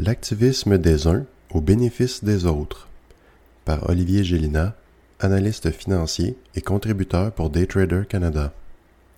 [0.00, 2.86] L'activisme des uns au bénéfice des autres
[3.64, 4.76] par Olivier Gélina,
[5.18, 8.54] analyste financier et contributeur pour Daytrader Canada.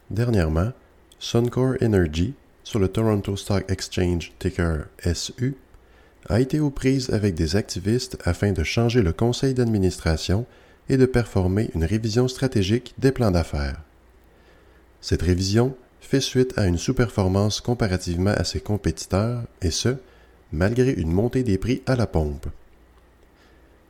[0.08, 0.72] Dernièrement,
[1.18, 2.32] Suncor Energy,
[2.64, 5.54] sur le Toronto Stock Exchange ticker SU,
[6.30, 10.46] a été aux prises avec des activistes afin de changer le conseil d'administration
[10.88, 13.82] et de performer une révision stratégique des plans d'affaires.
[15.02, 19.96] Cette révision fait suite à une sous-performance comparativement à ses compétiteurs, et ce,
[20.52, 22.46] malgré une montée des prix à la pompe.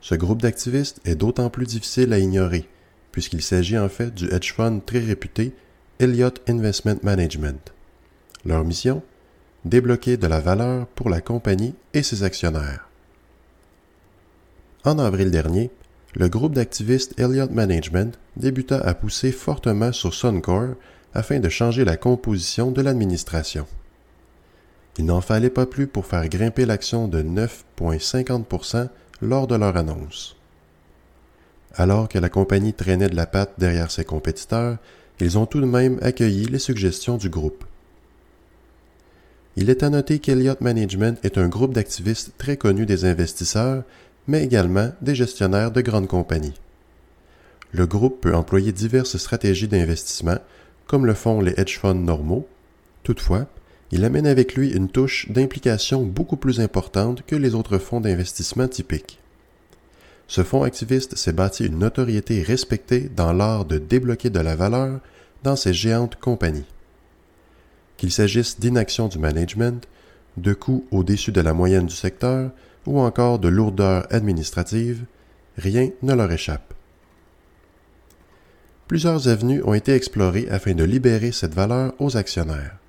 [0.01, 2.67] Ce groupe d'activistes est d'autant plus difficile à ignorer,
[3.11, 5.53] puisqu'il s'agit en fait du hedge fund très réputé
[5.99, 7.73] Elliott Investment Management.
[8.45, 9.03] Leur mission?
[9.65, 12.89] Débloquer de la valeur pour la compagnie et ses actionnaires.
[14.83, 15.69] En avril dernier,
[16.15, 20.75] le groupe d'activistes Elliott Management débuta à pousser fortement sur Suncor
[21.13, 23.67] afin de changer la composition de l'administration.
[24.97, 28.89] Il n'en fallait pas plus pour faire grimper l'action de 9,50%
[29.21, 30.35] lors de leur annonce.
[31.75, 34.77] Alors que la compagnie traînait de la patte derrière ses compétiteurs,
[35.19, 37.63] ils ont tout de même accueilli les suggestions du groupe.
[39.55, 43.83] Il est à noter qu'Elliott Management est un groupe d'activistes très connu des investisseurs,
[44.27, 46.59] mais également des gestionnaires de grandes compagnies.
[47.71, 50.37] Le groupe peut employer diverses stratégies d'investissement,
[50.87, 52.47] comme le font les hedge funds normaux.
[53.03, 53.47] Toutefois,
[53.91, 58.67] il amène avec lui une touche d'implication beaucoup plus importante que les autres fonds d'investissement
[58.67, 59.19] typiques.
[60.27, 65.01] Ce fonds activiste s'est bâti une notoriété respectée dans l'art de débloquer de la valeur
[65.43, 66.65] dans ces géantes compagnies.
[67.97, 69.85] Qu'il s'agisse d'inaction du management,
[70.37, 72.51] de coûts au-dessus de la moyenne du secteur
[72.85, 75.03] ou encore de lourdeur administrative,
[75.57, 76.73] rien ne leur échappe.
[78.87, 82.80] Plusieurs avenues ont été explorées afin de libérer cette valeur aux actionnaires.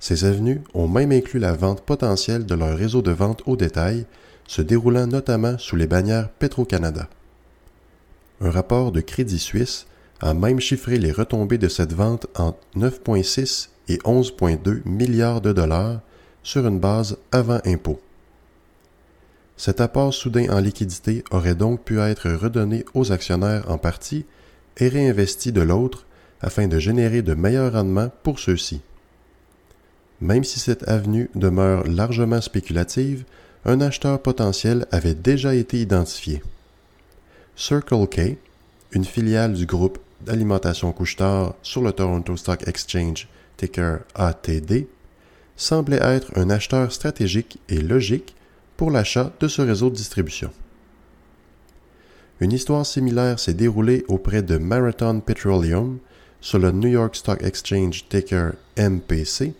[0.00, 4.06] Ces avenues ont même inclus la vente potentielle de leur réseau de vente au détail,
[4.46, 7.08] se déroulant notamment sous les bannières Petro-Canada.
[8.40, 9.86] Un rapport de Crédit Suisse
[10.20, 16.00] a même chiffré les retombées de cette vente entre 9,6 et 11,2 milliards de dollars
[16.42, 18.00] sur une base avant impôt.
[19.56, 24.24] Cet apport soudain en liquidité aurait donc pu être redonné aux actionnaires en partie
[24.76, 26.06] et réinvesti de l'autre
[26.40, 28.80] afin de générer de meilleurs rendements pour ceux-ci.
[30.20, 33.24] Même si cette avenue demeure largement spéculative,
[33.64, 36.42] un acheteur potentiel avait déjà été identifié.
[37.54, 38.36] Circle K,
[38.92, 44.86] une filiale du groupe d'alimentation couche-tard sur le Toronto Stock Exchange, ticker ATD,
[45.56, 48.34] semblait être un acheteur stratégique et logique
[48.76, 50.50] pour l'achat de ce réseau de distribution.
[52.40, 55.98] Une histoire similaire s'est déroulée auprès de Marathon Petroleum
[56.40, 59.54] sur le New York Stock Exchange ticker MPC,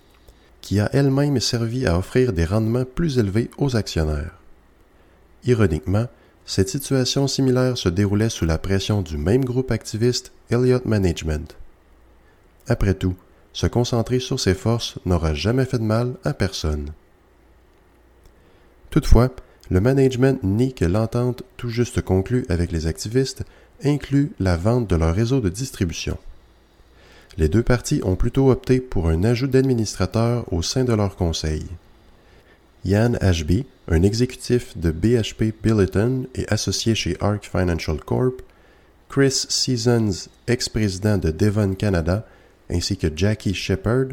[0.69, 4.39] qui a elle-même servi à offrir des rendements plus élevés aux actionnaires.
[5.45, 6.09] Ironiquement,
[6.45, 11.57] cette situation similaire se déroulait sous la pression du même groupe activiste Elliott Management.
[12.67, 13.17] Après tout,
[13.55, 16.93] se concentrer sur ses forces n'aura jamais fait de mal à personne.
[18.91, 19.31] Toutefois,
[19.71, 23.43] le management nie que l'entente tout juste conclue avec les activistes
[23.85, 26.19] inclut la vente de leur réseau de distribution.
[27.37, 31.67] Les deux parties ont plutôt opté pour un ajout d'administrateurs au sein de leur conseil.
[32.85, 38.43] Yann Ashby, un exécutif de BHP Billiton et associé chez ARC Financial Corp,
[39.09, 42.27] Chris Seasons, ex-président de Devon Canada,
[42.71, 44.09] ainsi que Jackie Shepard,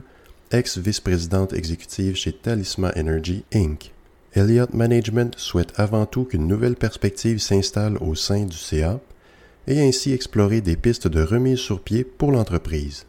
[0.52, 3.92] ex-vice-présidente exécutive chez Talisman Energy Inc.
[4.34, 9.00] Elliott Management souhaite avant tout qu'une nouvelle perspective s'installe au sein du CA
[9.68, 13.06] et ainsi explorer des pistes de remise sur pied pour l'entreprise.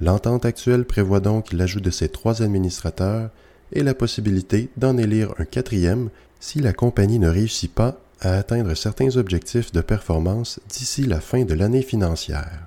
[0.00, 3.30] L'entente actuelle prévoit donc l'ajout de ces trois administrateurs
[3.72, 8.74] et la possibilité d'en élire un quatrième si la compagnie ne réussit pas à atteindre
[8.74, 12.66] certains objectifs de performance d'ici la fin de l'année financière.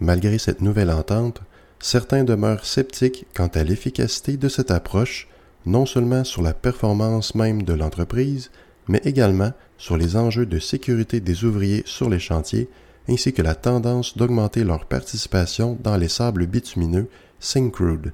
[0.00, 1.40] Malgré cette nouvelle entente,
[1.78, 5.28] certains demeurent sceptiques quant à l'efficacité de cette approche
[5.66, 8.50] non seulement sur la performance même de l'entreprise,
[8.88, 12.68] mais également sur les enjeux de sécurité des ouvriers sur les chantiers,
[13.08, 17.08] ainsi que la tendance d'augmenter leur participation dans les sables bitumineux
[17.40, 18.12] Syncrude.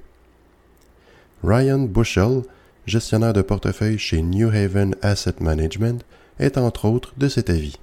[1.44, 2.42] Ryan Bushell,
[2.86, 6.04] gestionnaire de portefeuille chez New Haven Asset Management,
[6.38, 7.76] est entre autres de cet avis.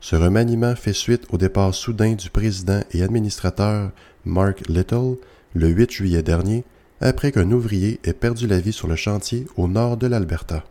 [0.00, 3.92] Ce remaniement fait suite au départ soudain du président et administrateur
[4.24, 5.16] Mark Little
[5.54, 6.64] le 8 juillet dernier,
[7.00, 10.64] après qu'un ouvrier ait perdu la vie sur le chantier au nord de l'Alberta.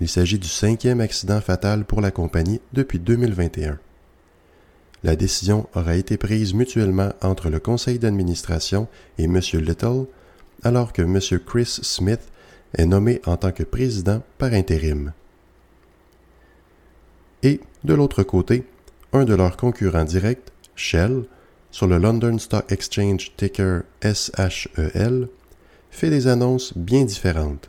[0.00, 3.78] Il s'agit du cinquième accident fatal pour la compagnie depuis 2021.
[5.02, 9.40] La décision aura été prise mutuellement entre le conseil d'administration et M.
[9.54, 10.06] Little,
[10.62, 11.18] alors que M.
[11.44, 12.30] Chris Smith
[12.74, 15.12] est nommé en tant que président par intérim.
[17.42, 18.64] Et, de l'autre côté,
[19.12, 21.24] un de leurs concurrents directs, Shell,
[21.70, 25.28] sur le London Stock Exchange ticker SHEL,
[25.90, 27.68] fait des annonces bien différentes.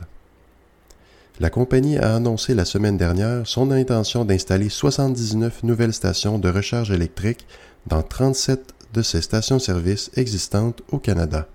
[1.40, 6.90] La compagnie a annoncé la semaine dernière son intention d'installer 79 nouvelles stations de recharge
[6.90, 7.46] électrique
[7.86, 11.48] dans 37 de ses stations-service existantes au Canada.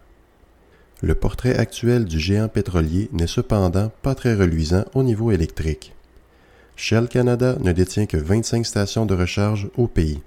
[1.04, 5.94] Le portrait actuel du géant pétrolier n'est cependant pas très reluisant au niveau électrique.
[6.76, 10.24] Shell Canada ne détient que 25 stations de recharge au pays,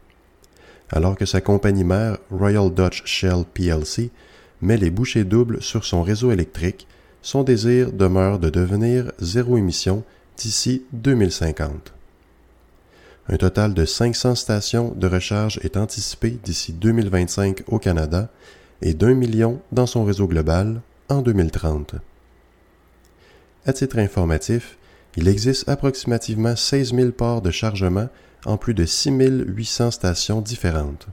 [0.91, 4.13] alors que sa compagnie mère Royal Dutch Shell plc
[4.63, 6.87] met les bouchées doubles sur son réseau électrique
[7.23, 10.05] son désir demeure de devenir zéro émission
[10.37, 11.93] d'ici 2050.
[13.29, 18.29] Un total de 500 stations de recharge est anticipé d'ici 2025 au Canada
[18.81, 21.97] et d'un million dans son réseau global en 2030.
[23.67, 24.79] À titre informatif,
[25.17, 28.09] il existe approximativement 16 000 ports de chargement
[28.47, 29.11] en plus de 6
[29.47, 31.09] 800 stations différentes.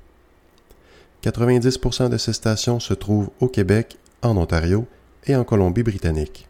[1.23, 4.85] 90% de ces stations se trouvent au Québec, en Ontario
[5.27, 6.47] et en Colombie-Britannique.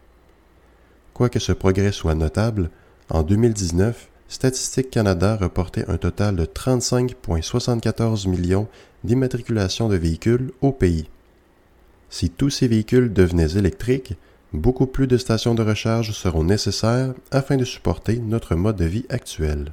[1.14, 2.70] Quoique ce progrès soit notable,
[3.08, 8.66] en 2019, Statistique Canada reportait un total de 35,74 millions
[9.04, 11.08] d'immatriculations de véhicules au pays.
[12.10, 14.14] Si tous ces véhicules devenaient électriques,
[14.52, 19.06] beaucoup plus de stations de recharge seront nécessaires afin de supporter notre mode de vie
[19.08, 19.72] actuel.